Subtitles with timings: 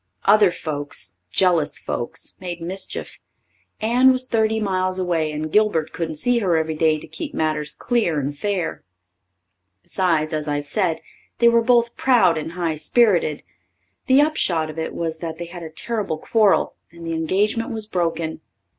[0.25, 3.19] Other folks jealous folks made mischief.
[3.81, 7.71] Anne was thirty miles away and Gilbert couldn't see her every day to keep matters
[7.75, 8.81] clear and fair.
[9.83, 11.01] Besides, as I've said,
[11.37, 13.43] they were both proud and high sperrited.
[14.07, 18.41] The upshot of it was they had a terrible quarrel and the engagement was broken.